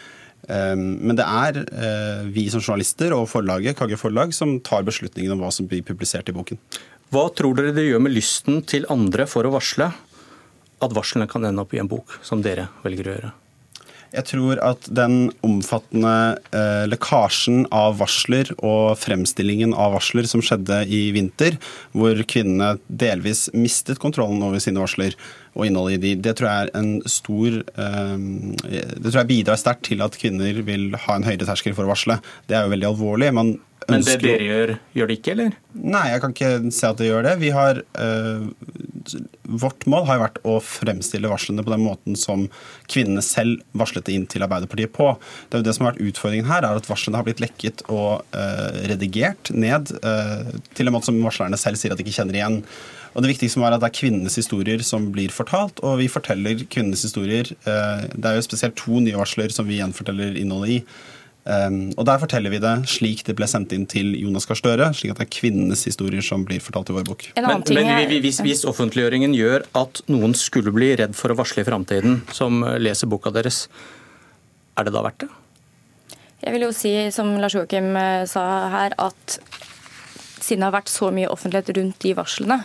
Ehm, 0.50 0.96
men 1.04 1.18
det 1.18 1.26
er 1.26 1.60
eh, 1.62 2.24
vi 2.32 2.48
som 2.50 2.62
journalister 2.62 3.14
og 3.14 3.28
forlaget, 3.30 3.76
KG 3.78 3.98
Forlag 4.00 4.32
som 4.36 4.56
tar 4.64 4.86
beslutningen 4.86 5.34
om 5.34 5.44
hva 5.44 5.52
som 5.54 5.68
blir 5.70 5.84
publisert 5.86 6.32
i 6.32 6.36
boken. 6.36 6.60
Hva 7.12 7.28
tror 7.36 7.58
dere 7.58 7.74
det 7.76 7.86
gjør 7.90 8.02
med 8.02 8.16
lysten 8.16 8.62
til 8.64 8.88
andre 8.92 9.28
for 9.28 9.46
å 9.46 9.52
varsle 9.54 9.92
at 10.82 10.96
varslene 10.96 11.28
kan 11.30 11.44
ende 11.46 11.62
opp 11.62 11.76
i 11.76 11.82
en 11.82 11.90
bok, 11.90 12.16
som 12.26 12.42
dere 12.42 12.70
velger 12.82 13.10
å 13.10 13.16
gjøre? 13.16 13.32
Jeg 14.12 14.26
tror 14.28 14.60
at 14.60 14.88
den 14.92 15.30
omfattende 15.46 16.36
eh, 16.52 16.84
lekkasjen 16.90 17.64
av 17.72 17.96
varsler 18.02 18.50
og 18.58 18.98
fremstillingen 19.00 19.72
av 19.72 19.94
varsler 19.96 20.28
som 20.28 20.44
skjedde 20.44 20.82
i 20.92 21.06
vinter, 21.16 21.56
hvor 21.96 22.20
kvinnene 22.28 22.76
delvis 22.88 23.46
mistet 23.56 24.02
kontrollen 24.02 24.44
over 24.44 24.60
sine 24.60 24.82
varsler 24.82 25.16
og 25.56 25.66
innholdet 25.68 25.98
i 25.98 26.02
de, 26.02 26.12
det 26.24 26.36
tror 26.38 26.48
jeg 26.48 26.68
er 26.68 26.70
en 26.80 26.92
stor 27.08 27.58
eh, 27.60 28.28
Det 28.62 29.08
tror 29.08 29.20
jeg 29.22 29.30
bidrar 29.32 29.60
sterkt 29.60 29.88
til 29.88 30.04
at 30.04 30.16
kvinner 30.20 30.62
vil 30.64 30.90
ha 31.06 31.16
en 31.16 31.28
høyere 31.28 31.48
terskel 31.48 31.76
for 31.76 31.88
å 31.88 31.92
varsle. 31.92 32.20
Det 32.48 32.56
er 32.56 32.66
jo 32.66 32.74
veldig 32.76 32.90
alvorlig. 32.92 33.32
Man 33.36 33.56
men 33.90 34.04
det 34.06 34.18
dere 34.22 34.46
gjør, 34.46 34.72
gjør 34.96 35.10
det 35.10 35.16
ikke, 35.18 35.34
eller? 35.34 35.54
Nei, 35.74 36.04
jeg 36.12 36.22
kan 36.22 36.34
ikke 36.34 36.72
se 36.74 36.90
at 36.90 37.00
det 37.00 37.08
gjør 37.08 37.26
det. 37.26 37.34
Vi 37.40 37.52
har, 37.54 37.80
øh, 38.04 38.44
vårt 39.62 39.86
mål 39.90 40.06
har 40.08 40.18
jo 40.18 40.24
vært 40.24 40.40
å 40.48 40.56
fremstille 40.64 41.30
varslene 41.30 41.64
på 41.64 41.72
den 41.72 41.84
måten 41.84 42.18
som 42.18 42.46
kvinnene 42.90 43.24
selv 43.24 43.62
varslet 43.78 44.06
det 44.06 44.16
inn 44.16 44.26
til 44.30 44.44
Arbeiderpartiet 44.46 44.94
på. 44.96 45.12
Det 45.48 45.58
er 45.58 45.62
jo 45.62 45.68
det 45.68 45.76
som 45.76 45.86
har 45.86 45.94
vært 45.94 46.10
Utfordringen 46.12 46.50
her 46.50 46.66
er 46.66 46.80
at 46.80 46.90
varslene 46.90 47.20
har 47.20 47.28
blitt 47.28 47.42
lekket 47.42 47.84
og 47.92 48.24
eh, 48.36 48.82
redigert 48.92 49.52
ned 49.54 49.94
eh, 50.02 50.52
til 50.76 50.88
en 50.88 50.96
måte 50.96 51.10
som 51.10 51.22
varslerne 51.24 51.60
selv 51.60 51.80
sier 51.80 51.94
at 51.94 52.00
de 52.00 52.06
ikke 52.06 52.18
kjenner 52.20 52.38
igjen. 52.38 52.60
Og 53.12 53.24
Det 53.24 53.34
viktigste 53.34 53.60
er 53.60 53.76
at 53.76 53.82
det 53.82 53.90
er 53.90 53.98
kvinnenes 53.98 54.38
historier 54.40 54.84
som 54.86 55.10
blir 55.12 55.32
fortalt, 55.34 55.82
og 55.84 55.98
vi 56.00 56.08
forteller 56.08 56.62
kvinnenes 56.72 57.02
historier. 57.04 57.44
Det 57.44 58.24
er 58.24 58.38
jo 58.38 58.44
spesielt 58.46 58.78
to 58.80 59.02
nye 59.04 59.18
varsler 59.20 59.52
som 59.52 59.68
vi 59.68 59.82
gjenforteller 59.82 60.38
innholdet 60.40 60.78
i. 60.78 60.78
Um, 61.42 61.90
og 61.98 62.06
Der 62.06 62.20
forteller 62.22 62.52
vi 62.52 62.60
det 62.62 62.72
slik 62.86 63.24
det 63.26 63.34
ble 63.34 63.48
sendt 63.50 63.72
inn 63.74 63.82
til 63.90 64.12
Jonas 64.14 64.46
Gahr 64.46 64.60
Støre, 64.60 64.92
slik 64.94 65.10
at 65.10 65.18
det 65.18 65.26
er 65.26 65.32
kvinnenes 65.34 65.82
historier 65.88 66.22
som 66.22 66.44
blir 66.46 66.62
fortalt 66.62 66.92
i 66.92 66.94
vår 66.94 67.08
bok. 67.08 67.26
Men, 67.34 67.64
men 67.74 68.22
hvis, 68.22 68.38
hvis, 68.46 68.62
offentliggjøringen 68.68 69.34
gjør 69.34 69.66
at 69.78 70.04
noen 70.12 70.36
skulle 70.38 70.70
bli 70.74 70.92
redd 71.00 71.18
for 71.18 71.34
å 71.34 71.38
varsle 71.40 71.64
i 71.64 71.66
framtiden, 71.66 72.20
som 72.30 72.62
leser 72.78 73.10
boka 73.10 73.34
deres, 73.34 73.64
er 74.78 74.86
det 74.86 74.94
da 74.94 75.02
verdt 75.02 75.24
det? 75.26 75.32
Jeg 76.42 76.54
vil 76.56 76.64
jo 76.66 76.72
si, 76.74 76.92
som 77.14 77.34
Lars 77.38 77.54
Joakim 77.54 77.92
eh, 77.98 78.24
sa 78.30 78.44
her, 78.72 78.94
at 78.98 79.38
siden 80.42 80.62
det 80.62 80.68
har 80.68 80.74
vært 80.74 80.90
så 80.90 81.10
mye 81.14 81.30
offentlighet 81.30 81.70
rundt 81.78 82.02
de 82.02 82.14
varslene, 82.18 82.58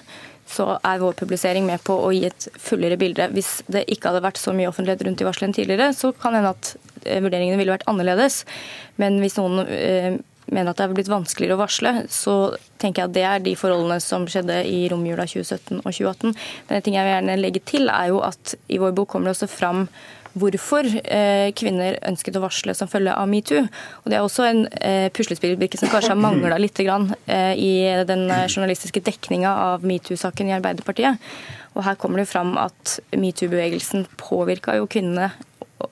så 0.48 0.78
er 0.80 1.02
vår 1.02 1.18
publisering 1.20 1.66
med 1.68 1.84
på 1.86 1.98
å 2.06 2.10
gi 2.16 2.24
et 2.30 2.48
fullere 2.62 2.98
bilde. 3.00 3.28
Hvis 3.36 3.60
det 3.68 3.84
ikke 3.92 4.10
hadde 4.10 4.24
vært 4.26 4.40
så 4.42 4.54
mye 4.56 4.70
offentlighet 4.70 5.04
rundt 5.06 5.22
de 5.22 5.28
varslene 5.28 5.58
tidligere, 5.58 5.92
så 5.94 6.14
kan 6.16 6.34
det 6.34 6.42
hende 6.42 6.54
at 6.56 6.72
eh, 6.76 6.87
vurderingene 7.24 7.60
ville 7.60 7.76
vært 7.76 7.88
annerledes. 7.90 8.44
Men 9.02 9.22
hvis 9.24 9.38
noen 9.40 9.64
eh, 9.66 10.18
mener 10.52 10.72
at 10.72 10.80
det 10.80 10.86
er 10.86 10.96
blitt 10.96 11.12
vanskeligere 11.12 11.58
å 11.58 11.62
varsle, 11.62 11.94
så 12.12 12.36
tenker 12.82 13.04
jeg 13.04 13.10
at 13.10 13.16
det 13.18 13.26
er 13.28 13.44
de 13.44 13.56
forholdene 13.60 14.00
som 14.04 14.28
skjedde 14.30 14.62
i 14.70 14.86
romjula 14.92 15.28
2017 15.28 15.82
og 15.82 15.90
2018. 15.90 16.38
Men 16.68 16.78
en 16.78 16.86
ting 16.86 16.98
jeg 16.98 17.08
vil 17.08 17.16
gjerne 17.16 17.42
legge 17.42 17.64
til, 17.68 17.92
er 17.92 18.14
jo 18.14 18.22
at 18.26 18.56
i 18.72 18.80
vår 18.82 18.96
bok 18.98 19.12
kommer 19.12 19.30
det 19.30 19.38
også 19.38 19.52
fram 19.52 19.88
hvorfor 20.38 20.86
eh, 20.86 21.50
kvinner 21.58 21.98
ønsket 22.06 22.38
å 22.38 22.44
varsle 22.44 22.76
som 22.78 22.90
følge 22.92 23.16
av 23.16 23.30
metoo. 23.30 23.64
Og 24.04 24.10
Det 24.12 24.18
er 24.18 24.26
også 24.26 24.46
en 24.48 24.64
eh, 24.80 25.08
puslespillbrikke 25.14 25.80
som 25.80 25.92
kanskje 25.92 26.14
har 26.14 26.22
mangla 26.22 26.60
litt 26.62 26.80
eh, 26.80 27.54
i 27.58 27.74
den 28.08 28.28
journalistiske 28.46 29.02
dekninga 29.04 29.54
av 29.74 29.88
metoo-saken 29.88 30.52
i 30.52 30.58
Arbeiderpartiet. 30.58 31.18
Og 31.76 31.84
Her 31.86 31.98
kommer 32.00 32.22
det 32.22 32.30
fram 32.30 32.56
at 32.62 33.00
metoo-bevegelsen 33.18 34.08
påvirka 34.22 34.78
jo 34.78 34.90
kvinnene 34.90 35.32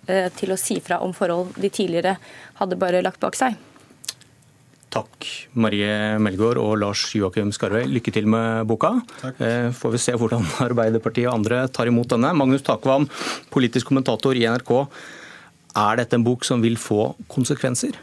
til 0.05 0.53
å 0.53 0.59
si 0.59 0.79
fra 0.83 0.99
om 1.03 1.13
forhold 1.15 1.55
de 1.57 1.71
tidligere 1.73 2.17
hadde 2.59 2.77
bare 2.79 3.01
lagt 3.05 3.21
bak 3.23 3.37
seg. 3.37 3.57
Takk, 4.95 5.25
Marie 5.59 6.15
Melgaard 6.23 6.59
og 6.61 6.77
Lars 6.79 7.01
Joakim 7.17 7.49
Skarvei. 7.55 7.83
Lykke 7.89 8.13
til 8.15 8.29
med 8.31 8.63
boka. 8.69 8.93
Takk. 9.19 9.41
Eh, 9.43 9.67
får 9.75 9.95
vi 9.95 9.99
se 9.99 10.15
hvordan 10.15 10.45
Arbeiderpartiet 10.67 11.27
og 11.27 11.35
andre 11.41 11.65
tar 11.67 11.91
imot 11.91 12.13
denne. 12.13 12.31
Magnus 12.37 12.63
Takvam, 12.63 13.09
politisk 13.51 13.91
kommentator 13.91 14.37
i 14.39 14.45
NRK. 14.47 14.71
Er 15.75 15.99
dette 15.99 16.15
en 16.15 16.23
bok 16.23 16.47
som 16.47 16.63
vil 16.63 16.79
få 16.79 17.09
konsekvenser? 17.31 17.97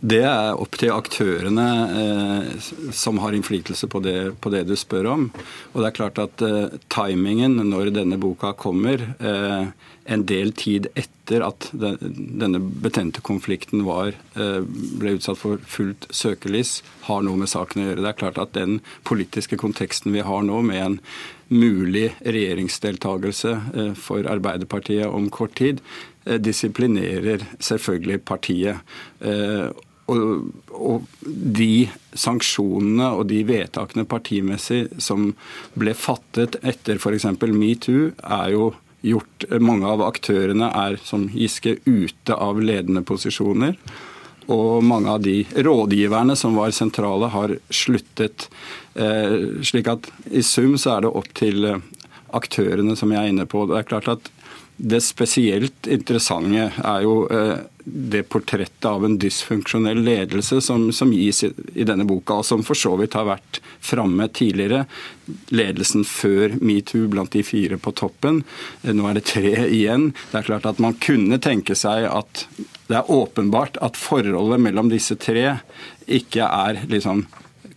Det 0.00 0.20
er 0.26 0.58
opp 0.60 0.76
til 0.80 0.92
aktørene 0.92 1.66
eh, 2.00 2.70
som 2.92 3.20
har 3.22 3.36
innflytelse 3.36 3.88
på 3.88 4.02
det, 4.04 4.34
på 4.42 4.50
det, 4.52 4.64
du 4.68 4.74
spør 4.76 5.08
om. 5.12 5.28
Og 5.72 5.80
det 5.80 5.88
er 5.88 5.96
klart 5.96 6.20
at 6.20 6.44
eh, 6.44 6.76
timingen 6.92 7.56
når 7.70 7.92
denne 7.94 8.18
boka 8.20 8.52
kommer, 8.58 9.06
eh, 9.18 9.70
en 10.04 10.24
del 10.28 10.52
tid 10.52 10.90
etter 10.98 11.44
at 11.46 11.70
den, 11.72 11.96
denne 12.40 12.60
betente 12.60 13.22
konflikten 13.24 13.84
var, 13.86 14.12
eh, 14.36 14.60
ble 15.00 15.16
utsatt 15.16 15.40
for 15.40 15.62
fullt 15.64 16.08
søkelys, 16.12 16.82
har 17.08 17.24
noe 17.24 17.40
med 17.40 17.52
saken 17.52 17.80
å 17.80 17.86
gjøre. 17.88 18.02
Det 18.04 18.10
er 18.10 18.20
klart 18.20 18.42
at 18.42 18.52
den 18.58 18.80
politiske 19.08 19.56
konteksten 19.60 20.12
vi 20.12 20.26
har 20.26 20.44
nå, 20.44 20.60
med 20.66 20.82
en 20.82 20.98
mulig 21.48 22.10
regjeringsdeltakelse 22.24 23.54
eh, 23.74 23.90
for 23.98 24.26
Arbeiderpartiet 24.30 25.06
om 25.08 25.30
kort 25.32 25.56
tid, 25.60 25.82
eh, 26.24 26.38
disiplinerer 26.40 27.44
selvfølgelig 27.58 28.22
partiet. 28.24 28.94
Og, 30.04 30.50
og, 30.68 31.04
de 31.24 31.86
sanksjonene 32.12 33.06
og 33.16 33.22
de 33.30 33.38
vedtakene 33.48 34.04
partimessig 34.04 34.82
som 35.00 35.30
ble 35.80 35.94
fattet 35.96 36.58
etter 36.60 37.00
f.eks. 37.00 37.24
metoo, 37.56 38.10
er 38.20 38.50
jo 38.52 38.66
gjort 39.04 39.46
Mange 39.60 39.88
av 39.88 40.00
aktørene 40.04 40.68
er, 40.72 40.98
som 41.04 41.26
Giske, 41.32 41.78
ute 41.84 42.36
av 42.36 42.60
ledende 42.60 43.02
posisjoner. 43.04 43.76
Og 44.52 44.84
mange 44.84 45.10
av 45.10 45.22
de 45.24 45.42
rådgiverne 45.56 46.36
som 46.36 46.56
var 46.58 46.74
sentrale, 46.76 47.30
har 47.32 47.56
sluttet. 47.72 48.48
Eh, 48.94 49.62
slik 49.64 49.88
at 49.88 50.10
i 50.30 50.42
sum 50.44 50.76
så 50.78 50.96
er 50.96 51.04
det 51.04 51.14
opp 51.16 51.30
til 51.38 51.68
eh, 51.70 51.84
aktørene 52.36 52.96
som 52.98 53.12
jeg 53.14 53.22
er 53.22 53.32
inne 53.32 53.48
på. 53.48 53.64
Det 53.70 53.78
er 53.78 53.88
klart 53.88 54.10
at 54.12 54.32
det 54.76 54.98
spesielt 55.06 55.86
interessante 55.86 56.66
er 56.82 57.04
jo 57.06 57.14
eh, 57.30 57.62
det 57.84 58.24
portrettet 58.32 58.88
av 58.88 59.04
en 59.06 59.16
dysfunksjonell 59.20 60.00
ledelse 60.02 60.58
som, 60.64 60.88
som 60.92 61.12
gis 61.14 61.44
i, 61.44 61.84
denne 61.84 62.06
boka, 62.08 62.40
og 62.40 62.48
som 62.48 62.64
for 62.66 62.78
så 62.78 62.94
vidt 62.98 63.14
har 63.14 63.28
vært 63.28 63.60
framme 63.84 64.26
tidligere. 64.34 64.84
Ledelsen 65.54 66.02
før 66.08 66.56
metoo 66.64 67.06
blant 67.12 67.36
de 67.36 67.44
fire 67.46 67.78
på 67.78 67.92
toppen. 67.94 68.42
Nå 68.82 69.08
er 69.08 69.20
det 69.20 69.26
tre 69.30 69.52
igjen. 69.68 70.10
Det 70.32 70.40
er 70.40 70.48
klart 70.48 70.66
at 70.68 70.82
man 70.82 70.96
kunne 70.98 71.38
tenke 71.44 71.76
seg 71.78 72.08
at 72.10 72.46
det 72.88 72.98
er 72.98 73.10
åpenbart 73.10 73.78
at 73.84 73.96
forholdet 73.96 74.60
mellom 74.60 74.90
disse 74.92 75.16
tre 75.20 75.58
ikke 76.04 76.44
er 76.44 76.82
liksom 76.90 77.24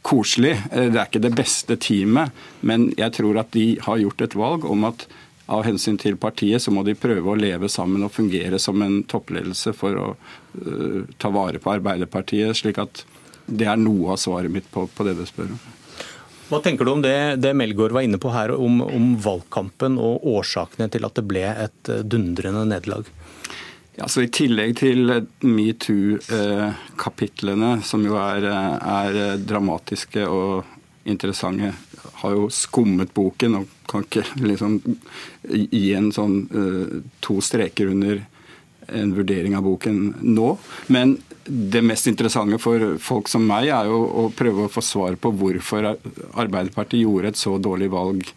koselig. 0.08 0.56
Eh, 0.72 0.90
det 0.92 1.00
er 1.00 1.08
ikke 1.08 1.24
det 1.24 1.36
beste 1.38 1.78
teamet, 1.80 2.36
men 2.62 2.90
jeg 2.98 3.16
tror 3.20 3.40
at 3.42 3.54
de 3.56 3.70
har 3.84 4.04
gjort 4.04 4.26
et 4.26 4.38
valg 4.38 4.68
om 4.68 4.88
at 4.90 5.08
av 5.48 5.64
hensyn 5.64 5.96
til 6.00 6.18
partiet, 6.20 6.60
så 6.60 6.74
må 6.76 6.84
de 6.84 6.98
prøve 7.00 7.32
å 7.32 7.40
leve 7.40 7.70
sammen 7.72 8.04
og 8.04 8.12
fungere 8.12 8.60
som 8.60 8.82
en 8.84 9.00
toppledelse 9.08 9.72
for 9.78 9.96
å 9.96 10.08
uh, 10.12 11.06
ta 11.16 11.32
vare 11.32 11.62
på 11.64 11.72
Arbeiderpartiet. 11.72 12.52
slik 12.60 12.82
at 12.84 13.06
det 13.48 13.70
er 13.72 13.80
noe 13.80 14.12
av 14.12 14.20
svaret 14.20 14.52
mitt 14.52 14.68
på, 14.72 14.84
på 14.92 15.08
det 15.08 15.16
du 15.16 15.24
spør 15.28 15.54
om. 15.56 15.62
Hva 16.48 16.60
tenker 16.64 16.88
du 16.88 16.94
om 16.94 17.04
det, 17.04 17.40
det 17.44 17.54
Melgaard 17.56 17.96
var 17.96 18.04
inne 18.08 18.20
på 18.24 18.32
her, 18.32 18.54
om, 18.56 18.80
om, 18.84 19.08
valgkampen 19.24 19.98
og 20.00 20.28
årsakene 20.32 20.88
til 20.92 21.08
at 21.08 21.16
det 21.16 21.26
ble 21.28 21.44
et 21.48 21.92
eh, 21.92 22.04
dundrende 22.04 22.64
nederlag? 22.70 23.08
Ja, 23.98 24.06
så 24.06 24.22
I 24.22 24.28
tillegg 24.30 24.76
til 24.78 25.10
metoo-kapitlene, 25.42 27.82
som 27.82 28.06
jo 28.06 28.14
er, 28.22 28.46
er 28.46 29.42
dramatiske 29.42 30.22
og 30.30 30.62
interessante, 31.10 31.74
har 32.22 32.36
jo 32.36 32.46
skummet 32.54 33.10
boken 33.18 33.58
og 33.58 33.66
kan 33.90 34.06
ikke 34.06 34.22
liksom 34.44 34.78
gi 35.50 35.98
en 35.98 36.14
sånn 36.14 36.46
uh, 36.54 37.02
to 37.26 37.42
streker 37.42 37.90
under 37.90 38.22
en 38.88 39.12
vurdering 39.18 39.58
av 39.58 39.66
boken 39.66 40.22
nå. 40.22 40.58
Men 40.94 41.18
det 41.48 41.82
mest 41.82 42.08
interessante 42.12 42.58
for 42.62 43.00
folk 43.02 43.28
som 43.32 43.48
meg 43.50 43.68
er 43.74 43.86
jo 43.90 43.98
å 44.06 44.30
prøve 44.36 44.66
å 44.68 44.72
få 44.72 44.82
svar 44.86 45.16
på 45.18 45.32
hvorfor 45.42 45.82
Arbeiderpartiet 45.90 47.02
gjorde 47.02 47.28
et 47.34 47.40
så 47.40 47.58
dårlig 47.58 47.90
valg 47.98 48.22
Eh, 48.30 48.36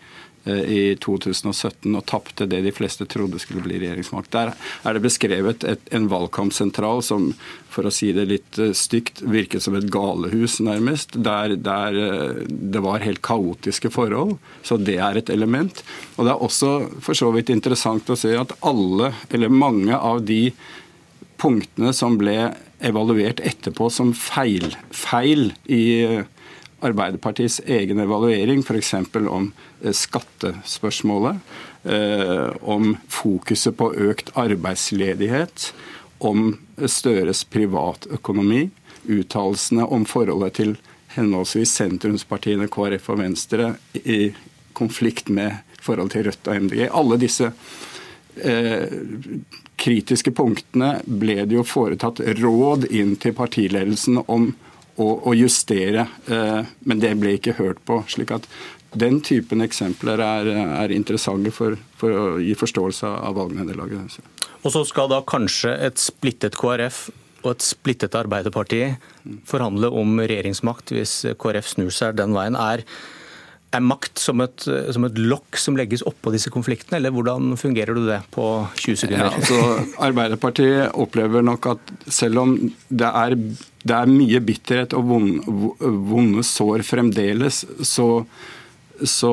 i 0.49 0.95
2017 0.97 1.93
og 1.93 2.05
tapte 2.09 2.47
det 2.49 2.63
de 2.65 2.73
fleste 2.73 3.05
trodde 3.11 3.39
skulle 3.43 3.65
bli 3.65 3.77
regjeringsmakt. 3.83 4.31
Der 4.33 4.55
er 4.57 4.97
det 4.97 5.03
beskrevet 5.05 5.67
et, 5.69 5.83
en 5.93 6.09
valgkampsentral 6.09 7.03
som 7.05 7.31
for 7.71 7.87
å 7.87 7.93
si 7.95 8.11
det 8.17 8.27
litt 8.31 8.59
eh, 8.61 8.73
stygt, 8.77 9.23
virket 9.23 9.65
som 9.65 9.77
et 9.79 9.89
galehus, 9.93 10.59
nærmest. 10.65 11.15
Der, 11.23 11.55
der, 11.61 11.99
eh, 12.07 12.41
det 12.49 12.83
var 12.85 13.05
helt 13.05 13.23
kaotiske 13.27 13.93
forhold. 13.95 14.37
Så 14.67 14.81
det 14.81 14.99
er 14.99 15.21
et 15.21 15.31
element. 15.33 15.85
Og 16.17 16.27
det 16.27 16.35
er 16.35 16.45
også 16.49 16.73
for 17.05 17.19
så 17.19 17.31
vidt 17.37 17.53
interessant 17.53 18.11
å 18.11 18.19
se 18.19 18.35
at 18.37 18.57
alle, 18.67 19.13
eller 19.31 19.53
mange 19.53 19.97
av 19.97 20.25
de 20.27 20.49
punktene 21.41 21.95
som 21.97 22.19
ble 22.21 22.51
evaluert 22.85 23.41
etterpå 23.45 23.89
som 23.93 24.13
feil, 24.17 24.73
feil 24.93 25.51
i 25.69 25.85
Arbeiderpartiets 26.81 27.61
egen 27.67 28.01
evaluering, 28.01 28.63
f.eks. 28.65 28.95
om 29.29 29.53
eh, 29.83 29.93
skattespørsmålet, 29.93 31.41
eh, 31.85 32.49
om 32.61 32.95
fokuset 33.09 33.77
på 33.77 33.93
økt 34.11 34.33
arbeidsledighet, 34.39 35.71
om 36.21 36.55
Støres 36.87 37.45
privatøkonomi, 37.49 38.69
uttalelsene 39.09 39.87
om 39.89 40.05
forholdet 40.09 40.59
til 40.59 40.75
henholdsvis 41.17 41.73
sentrumspartiene 41.81 42.69
KrF 42.71 43.09
og 43.13 43.23
Venstre 43.23 43.73
i 43.97 44.31
konflikt 44.77 45.29
med 45.33 45.65
forhold 45.81 46.13
til 46.13 46.29
Rødt 46.29 46.51
og 46.51 46.67
MDG. 46.67 46.83
Alle 46.93 47.19
disse 47.21 47.51
eh, 48.45 48.99
kritiske 49.81 50.33
punktene 50.37 50.99
ble 51.05 51.41
det 51.45 51.57
jo 51.57 51.67
foretatt 51.67 52.23
råd 52.41 52.87
inn 52.93 53.17
til 53.21 53.35
partiledelsen 53.37 54.21
om 54.27 54.53
å, 55.01 55.33
justere. 55.37 56.07
Eh, 56.27 56.61
men 56.85 57.03
det 57.03 57.15
ble 57.21 57.37
ikke 57.39 57.57
hørt 57.59 57.83
på. 57.89 58.03
slik 58.11 58.35
at 58.37 58.49
den 58.99 59.21
typen 59.23 59.63
eksempler 59.63 60.19
er, 60.25 60.51
er 60.83 60.95
interessante 60.95 61.53
for, 61.55 61.79
for, 61.99 62.11
å 62.11 62.27
gi 62.43 62.57
forståelse 62.59 63.07
av 63.07 63.37
valgnederlaget. 63.39 64.19
Og 64.61 64.75
så 64.75 64.83
skal 64.89 65.11
da 65.13 65.23
kanskje 65.23 65.77
et 65.87 66.01
splittet 66.01 66.59
KrF 66.59 67.09
og 67.41 67.55
et 67.55 67.65
splittet 67.65 68.17
Arbeiderparti 68.19 68.83
forhandle 69.49 69.89
om 69.97 70.19
regjeringsmakt 70.21 70.93
hvis 70.93 71.23
KrF 71.41 71.73
snur 71.73 71.95
seg 71.95 72.19
den 72.19 72.35
veien. 72.37 72.59
Er, 72.59 72.83
er 73.73 73.85
makt 73.85 74.21
som 74.21 74.43
et, 74.45 74.67
som 74.93 75.07
et 75.07 75.21
lokk 75.21 75.57
som 75.61 75.79
legges 75.79 76.05
oppå 76.07 76.35
disse 76.35 76.53
konfliktene, 76.53 76.99
eller 76.99 77.15
hvordan 77.15 77.55
fungerer 77.61 77.97
du 77.97 78.05
det 78.11 78.21
på 78.35 78.47
20 78.83 79.01
sekunder? 79.05 79.31
Ja, 79.31 79.33
altså, 79.39 80.03
Arbeiderpartiet 80.11 80.99
opplever 81.01 81.47
nok 81.47 81.71
at 81.77 81.95
selv 82.11 82.43
om 82.45 82.57
det 82.91 83.09
er, 83.09 83.39
det 83.83 83.97
er 83.97 84.11
mye 84.13 84.41
bitterhet 84.45 84.95
og 84.97 85.07
vonde, 85.09 86.43
sår 86.45 86.85
fremdeles, 86.85 87.63
så, 87.81 88.09
så, 89.01 89.33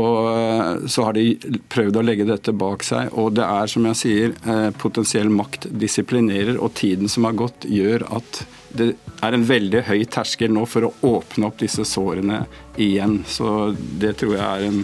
så, 0.88 1.04
har 1.04 1.18
de 1.18 1.58
prøvd 1.68 2.00
å 2.00 2.04
legge 2.06 2.27
dette 2.30 2.54
bak 2.56 2.86
seg. 2.88 3.12
Og 3.20 3.34
det 3.36 3.44
er, 3.44 3.68
som 3.72 3.88
jeg 3.89 4.00
sier, 4.01 4.38
eh, 4.48 4.70
potensiell 4.80 5.32
makt 5.34 5.68
disiplinerer, 5.84 6.56
og 6.62 6.77
tiden 6.80 7.12
som 7.12 7.27
har 7.27 7.36
gått, 7.44 7.68
gjør 7.68 8.08
at 8.20 8.46
det 8.77 8.94
er 9.25 9.36
en 9.36 9.46
veldig 9.48 9.84
høy 9.88 10.06
terskel 10.12 10.54
nå 10.54 10.63
for 10.70 10.88
å 10.88 10.94
åpne 11.10 11.50
opp 11.50 11.60
disse 11.60 11.84
sårene 11.88 12.46
igjen. 12.80 13.20
Så 13.27 13.74
det 13.75 14.16
tror 14.22 14.38
jeg 14.38 14.48
er 14.48 14.68
en, 14.70 14.84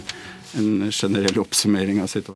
en 0.60 0.90
generell 0.90 1.40
oppsummering 1.40 2.02
av 2.04 2.12
situasjonen. 2.12 2.32